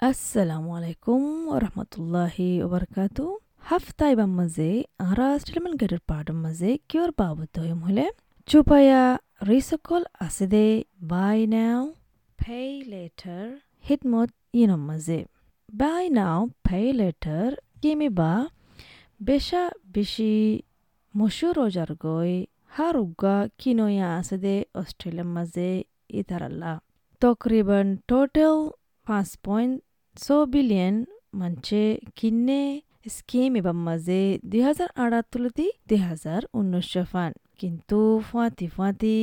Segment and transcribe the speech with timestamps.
[0.00, 3.30] Assalamu alaikum wa rahmatullahi wa barakatuh.
[3.68, 4.70] হাফতাইবাম মাঝে
[5.08, 8.06] আরা স্টিলমেন গেটের পার্টের মাঝে কিয়র বাবদ হইম হলে
[8.48, 9.02] চুপায়া
[9.48, 10.66] রিসকল আছে দে
[11.12, 11.80] বাই নাও
[12.38, 12.60] পে
[12.92, 13.46] লেটার
[13.88, 15.20] হিটমত ইনম মাঝে
[15.72, 17.50] বাই নাও পে লেটার
[17.82, 18.32] কিমি বা
[19.22, 19.62] বেশা
[19.94, 20.32] বেশি
[21.14, 22.32] মশুর রোজার গই
[22.74, 25.68] হার উগা কিনোয়া আছে দে অস্ট্রেলিয়ার মাঝে
[26.20, 26.72] ইতারাল্লা
[27.22, 28.56] তকরিবান টোটাল
[29.06, 29.74] পাঁচ পয়েন্ট
[30.16, 30.96] ছ বিলিয়ন
[31.34, 31.82] মানছে
[32.16, 32.62] কিনে
[33.08, 39.16] স্কিম এবার মাঝে দুই হাজার আটাত্তরতি দুই হাজার উনিশশো ফান কিন্তু ফুয়াতি ফুয়াতি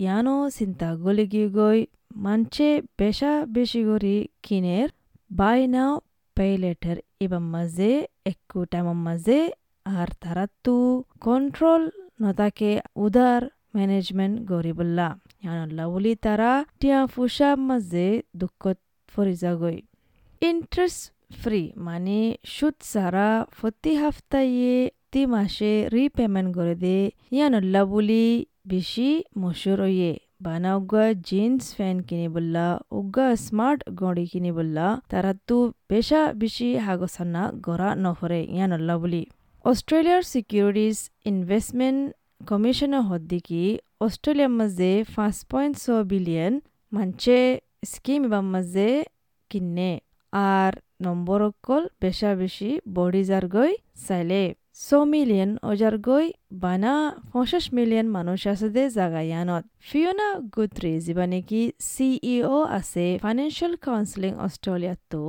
[0.00, 1.78] ইয়ানো চিন্তা গলে গিয়ে গই
[2.16, 4.88] মানছে বেশা বেশি করে কিনের
[5.30, 5.92] বাই নাও
[6.36, 7.90] পে লেটার এবার মাঝে
[8.26, 9.38] একটু টাইমের মাঝে
[9.86, 10.76] আর তারা তো
[11.20, 11.82] কন্ট্রোল
[12.22, 13.42] নতাকে উদার
[13.74, 15.08] ম্যানেজমেন্ট গরিবুল্লা
[15.44, 18.08] ইয়ানল্লা বলি তারা টিয়া ফুসাব মাঝে
[18.40, 18.78] দুঃখত
[19.12, 19.78] ফরিজা গই
[20.50, 21.02] ইন্টারেস্ট
[21.40, 22.20] ফ্রি মানে
[22.54, 23.28] সুদ সারা
[23.60, 26.98] প্রতি হাফতায়ে প্রতি মাসে রিপেমেন্ট করে দে।
[27.36, 28.24] ইয়ানল্লা বলি
[28.66, 30.12] বেশি মশুর ইয়ে
[30.44, 32.66] বানা উগা জিন্স ফ্যান কিনে বললা
[32.98, 35.58] উগা স্মার্ট গড়ি কিনে বললা তারা তো
[35.90, 39.22] বেশা বেশি হাগসানা গড়া নহরে ইয়ানল্লা বলি।
[39.70, 40.98] অস্ট্রেলিয়ার সিকিউরিটিজ
[41.30, 42.02] ইনভেস্টমেন্ট
[42.42, 43.62] কমিশনার হদ্দিকি
[44.00, 46.54] অস্ট্রেলিয়ার মাঝে পাঁচ পয়েন্ট ছ বিলিয়ন
[46.92, 47.36] মানছে
[47.84, 48.88] স্কিম এবার মাঝে
[49.50, 49.92] কিনে
[50.32, 50.72] আর
[51.04, 54.42] নম্বর অকল বেশা বেশি বডি যার গই চাইলে
[54.78, 56.26] ছ মিলিয়ন অজার গই
[56.62, 56.94] বানা
[57.30, 65.22] পঞ্চাশ মিলিয়ন মানুষ আছে দে জাগায়ানত ফিওনা গুত্রি যিবা নেকি সিইও আছে ফাইনেন্সিয়াল কাউন্সিলিং অস্ট্রেলিয়াতো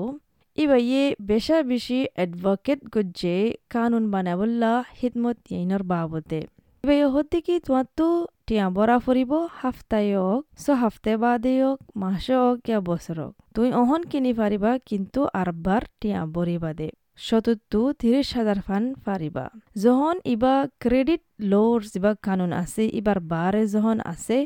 [0.57, 3.37] ইবা ইয়ে বেশা বেশি এডভোকেট গুজ্জে
[3.69, 6.39] কানুন বানাবল্লা হিদমত ইনর বাবতে
[6.85, 8.05] ইবা ইয়ে হতে কি তোমাতো
[8.47, 13.67] টিয়া বরা ফুরিব হাফতায় হোক ছ হাফতে বাদে হোক মাসে হোক ইয়া বছর হোক তুই
[13.81, 16.87] অহন কিনি পারিবা কিন্তু আরবার টিয়া বরি বাদে।
[17.27, 19.45] সতত্তু তিরিশ হাজার ফান পারিবা
[19.83, 24.37] যখন ইবা ক্রেডিট লোর যিবা কানুন আছে ইবার বারে যখন আছে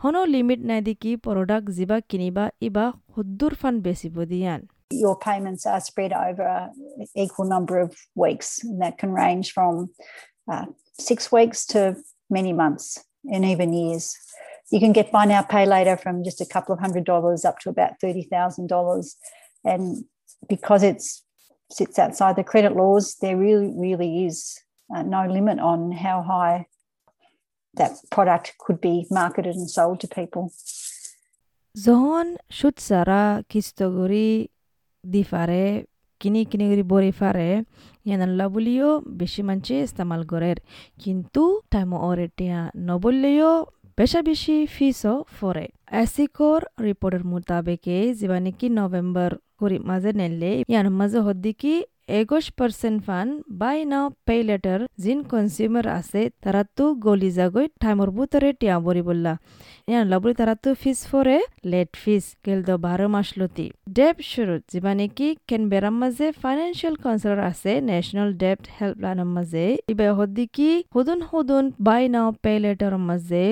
[0.00, 2.84] হনো লিমিট নাই দেখি প্রোডাক্ট যিবা কিনিবা ইবা
[3.14, 4.60] সদ্দুর ফান বেচিব দিয়ান।
[5.04, 6.48] Your payments are spread over
[7.02, 7.90] an equal number of
[8.24, 8.48] weeks.
[8.68, 9.74] And that can range from
[10.52, 10.66] uh,
[11.00, 11.96] six weeks to
[12.28, 14.16] many months and even years.
[14.70, 17.58] You can get buy now, pay later from just a couple of hundred dollars up
[17.60, 19.14] to about $30,000.
[19.64, 20.04] And
[20.48, 21.02] because it
[21.72, 24.58] sits outside the credit laws, there really, really is
[24.94, 26.66] uh, no limit on how high
[27.74, 30.52] that product could be marketed and sold to people.
[31.74, 34.48] زهان شد kistoguri کیستگوری
[36.20, 37.50] কিনি কিনি করে বরে ফারে
[38.06, 38.88] ইয়ানাল্লা বলিও
[39.20, 40.56] বেশি মানছে ইস্তেমাল করের।
[41.02, 43.52] কিন্তু time ওরে টিয়া নবললেও
[43.98, 51.18] বেশা বেশি ফিসও ফরে। অ্যাসিকোর রিপোর্টের মোতাবেকে জীবানিকি নাকি নভেম্বর করি মাঝে নেলে, ইয়ান মাঝে
[51.18, 51.74] হদ্দিকি
[52.58, 53.26] পার্সেন্ট ফান,
[53.60, 59.02] বাই নাও, পে লেটার, জিন কনজিউমার আছে, তারা তো গলি যাগৈ টাইমর বুতরে টিয়া বরি
[59.08, 59.32] বললা।
[59.90, 61.38] ইয়ান লাবরি তারা তো ফিস ফরে,
[61.72, 63.66] লেট ফিস কেল দ বারো মাস লতি।
[63.96, 70.70] ডেপ শুরুত যিবা নাকি কেনবেরার মাঝে ফাইনেন্সিয়াল কাউন্সিলর আছে, ন্যাশনাল ডেপ্ট হেল্পলাইনের মাঝে, ইবে হদ্দিকি
[70.94, 73.44] হুদুন হুদুন, বাই নাও, পে লেটার মাঝে,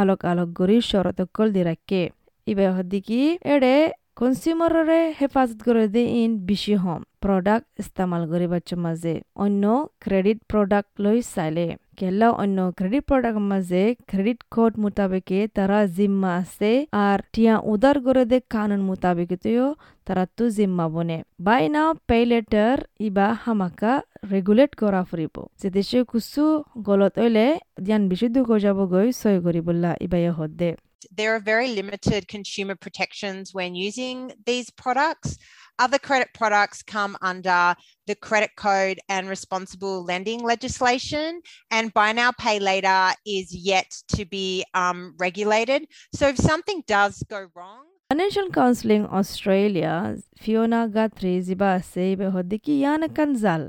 [0.00, 2.02] আলোক আলোক গরি শরতকল দি রাখে।
[2.46, 3.20] ইবে হদ্দিকি
[3.54, 3.76] এড়ে
[4.20, 9.14] কনজিউমাররে হেফাজত করে দে ইন, বেশি হম। প্রডাক্ট ইস্তেমাল করিবার মাঝে
[9.44, 9.64] অন্য
[10.04, 11.66] ক্রেডিট প্রডাক্ট লৈ চাইলে
[11.98, 16.72] কেলা অন্য ক্রেডিট প্রোডাক্ট মাঝে ক্রেডিট কোড মোতাবেকে তারা জিম্মা আছে
[17.04, 19.66] আর টিয়া উদার করে দে কানুন মোতাবেকতেও
[20.06, 23.92] তারা তো জিম্মা বনে। By now pay letter Iba হামাকা
[24.33, 26.43] regulate করা ফুরিব যে দেশে কুসু
[26.87, 27.45] গলত হইলে
[27.87, 30.71] ধ্যান বিশুদ্ধ করে যাব গৈ সই করিবল্লা ইবাই হদ্দে
[31.11, 35.37] there are very limited consumer protections when using these products.
[35.79, 37.75] Other credit products come under
[38.07, 41.41] the credit code and responsible lending legislation,
[41.71, 45.87] and buy now, pay later is yet to be um, regulated.
[46.13, 52.73] So if something does go wrong, Financial Counseling Australia Fiona Guthrie জিবা আছে ইবে হদ্দিকি
[52.81, 53.63] ইয়ান একান জাল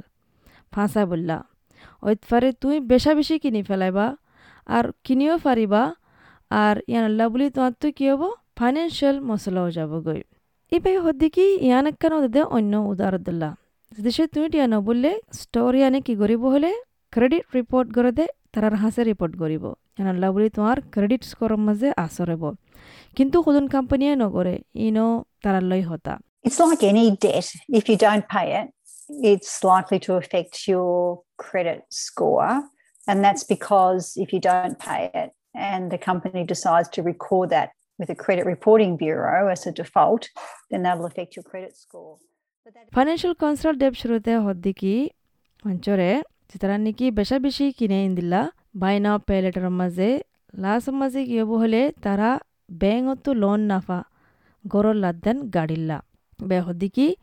[0.76, 1.38] ফাঁসা বললা।
[2.08, 4.08] ওইতফারে তুই বেশা বেশি কিনি ফেলাইবা
[4.76, 5.84] আর কিনিও পারিবা
[6.64, 8.22] আর ইয়ান আল্লাহ বলি তোমার তো কি হব?
[8.58, 10.22] ফাইন্যান্সিয়াল মশলাও যাব গই।
[10.76, 13.54] ইবাই হদ্দিকি ইয়ান একান দে অন্য উদারদুল্লাহ
[14.06, 16.72] দেশে তুমি টিয়া নবললে স্টোর ইয়ানে কি করিব হলে
[17.14, 19.64] ক্রেডিট রিপোর্ট করে দে তারার হাসে রিপোর্ট করিব
[19.96, 22.44] ইয়ান আল্লাহ বলি তোমার ক্রেডিট স্কোরের মাঝে আসরব
[23.18, 24.56] কিন্তু কোন কোম্পানিয়ে নকরে
[24.88, 25.08] ইনো
[25.44, 26.14] তারার হতা।
[26.48, 27.48] It's like any debt.
[27.80, 28.68] If you don't pay it,
[29.10, 32.64] it's likely to affect your credit score.
[33.08, 37.72] And that's because if you don't pay it and the company decides to record that
[37.98, 40.30] with a credit reporting bureau as a default,
[40.72, 42.18] then that'll affect your credit score.
[42.92, 45.12] Financial consultant Deb Shrute Hoddiki,
[45.64, 50.24] Manchore, Chitaraniki, Besha Bishi Kine Indilla, baina Now Pay Letter Maze,
[50.54, 54.06] Last Maze Yobuhole, Tara, Bang Otto Loan Nafa,
[54.68, 56.02] Goro Laddan Gadilla.
[56.42, 57.16] Behoddiki, Hoddiki,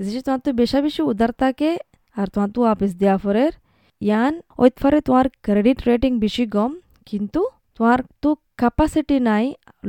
[0.00, 1.70] যে তোমার বেশা বেশি উদার থাকে
[2.16, 3.52] আর তোমার তো আপিস দেওয়া ফরের
[4.00, 6.70] ইয়ান ওইতফারে তোমার ক্রেডিট রেটিং বেশি কম
[7.06, 7.40] কিন্তু
[7.76, 9.44] তোমার তো ক্যাপাসিটি নাই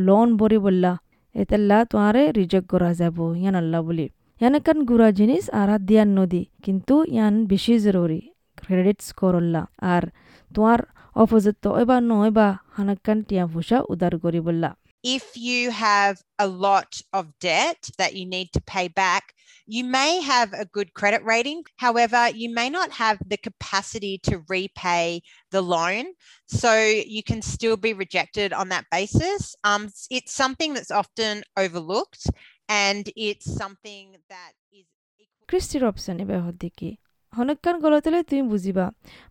[0.08, 0.92] লোন বরি বললা
[1.36, 4.06] এতেল্লা তোমারে রিজেক্ট করা যাব ইয়ান আল্লাহ বলি
[4.42, 8.22] ইয়ান একান গুড়া জিনিস আর হাত দিয়ান নদী কিন্তু ইয়ান বেশি জরুরি
[8.58, 9.64] ক্রেডিট স্কোর স্কোরল্লা
[9.94, 10.04] আর
[10.52, 10.80] তোমার
[11.16, 14.70] অপোজিট তো এবার নয় বা হানাক্কান টিয়া ফুসা উদার করি বললা
[15.05, 19.25] If you have a lot of debt that you need to pay back,
[19.67, 21.63] you may have a good credit rating.
[21.77, 26.05] However, you may not have the capacity to repay the loan.
[26.49, 26.73] So
[27.17, 29.55] you can still be rejected on that basis.
[29.65, 32.23] Um, it's something that's often overlooked
[32.69, 34.87] and it's something that is
[35.19, 35.47] equal.
[35.51, 36.91] ক্রিস্টির option এবার হদ্দিকি
[37.33, 38.87] হনক্কান গলতলে তুমি বুঝিবা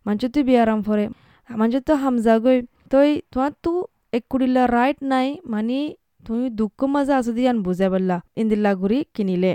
[0.06, 1.04] Munch তুই বিয়ারাম ফরে
[1.60, 2.58] Munch তো হামজা গই
[2.92, 3.72] তই তোমার তো
[4.15, 5.77] এক কুড়িলা রাইট নাই মানে
[6.25, 9.53] তুমি দুঃখ মাজা আছো দিয়ান বুঝা বললা ইন্দিল্লা ঘুরি কিনিলে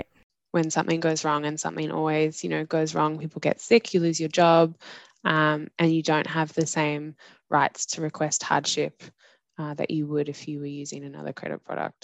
[0.53, 3.99] when something goes wrong and something always you know goes wrong people get sick you
[3.99, 4.65] lose your job
[5.23, 7.03] um, and you don't have the same
[7.51, 8.95] rights to request hardship
[9.57, 12.01] uh, that you would if you were using another credit product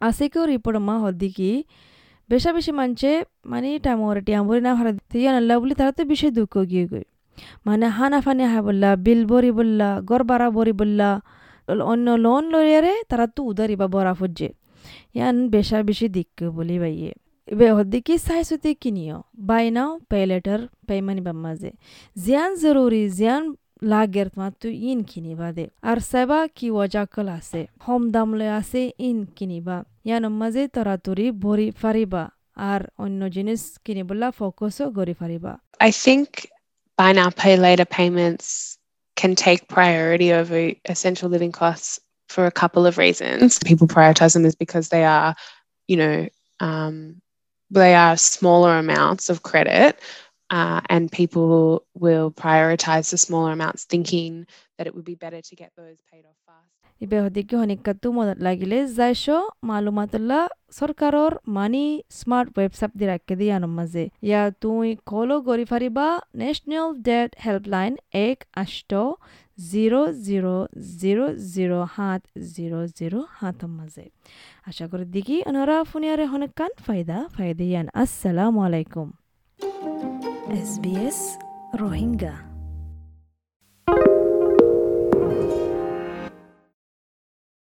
[0.00, 1.50] আসেকেও report মা হদ্দিকি
[2.30, 3.10] বেশা বেশি মানছে
[3.52, 7.04] মানে টামরে টিয়ামরি না হারা দিয়ান আল্লাহ বলি তারা তো বেশি দুঃখ গিয়ে গই
[7.66, 11.08] মানে হানা ফানি হা বললা বিল বরি বললা গড় বাড়া বরি বললা
[11.92, 14.48] অন্য লোন লইয়ারে তারা তো উদারিবা বরা ফুজে
[15.16, 17.12] ইয়ান বেশা বেশি দিক্ক বলি বাইয়ে
[17.58, 19.16] বে হদ্দিকি সাইসুতে কিনিও
[19.48, 21.70] বাই নাও পে লেটার পেমানি বাম্মাজে
[22.24, 23.44] জিয়ান জরুরি, জিয়ান
[23.92, 29.18] লাগের তোমার তো ইন কিনিবা দে। আর সেবা কি ওয়াজাকল আছে, হম দামলে আছে ইন
[29.36, 29.76] কিনিবা।
[30.08, 32.24] ইয়ান মাঝে তরাতরি ভরি ফারিবা,
[32.70, 35.52] আর অন্য জিনিস কিনিবলা ফোকাসও গরি ফারিবা।
[35.88, 36.28] I think
[36.98, 38.46] buy now, pay later payments
[39.20, 42.00] can take priority over essential living costs
[42.30, 43.58] for a couple of reasons.
[43.58, 45.36] People prioritize them is because they are
[45.88, 46.28] you know
[46.60, 47.20] um,
[47.70, 50.00] they are smaller amounts of credit
[50.48, 54.46] uh, and people will prioritize the smaller amounts thinking
[54.78, 56.70] that it would be better to get those paid off fast
[60.78, 61.84] সরকারর money
[62.18, 66.08] smart website দি রাখকে দি আনম মাঝে। ইয়া তুই কলো গরি ফারিবা
[66.40, 67.92] ন্যাশনাল ডেট হেল্পলাইন
[68.28, 68.92] এক আষ্ট,
[69.72, 70.56] জিরো জিরো
[71.02, 71.24] জিরো
[71.54, 72.22] জিরো সাত
[72.54, 74.04] জিরো জিরো সাতম মাঝে।
[74.68, 79.08] আশা করি দেখি ওনারা ফুনিয়ারে হনেকান ফায়দা ফায়দিয়ান আসসালামু আলাইকুম।
[80.60, 81.18] S B S
[81.80, 82.34] Rohingya.